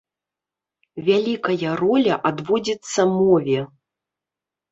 [1.09, 3.59] Вялікая роля адводзіцца мове.